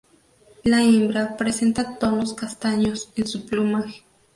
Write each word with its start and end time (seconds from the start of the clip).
La 0.63 0.81
hembra 0.81 1.37
presenta 1.37 1.99
tonos 1.99 2.33
castaños 2.33 3.11
en 3.17 3.27
su 3.27 3.45
plumaje. 3.45 4.03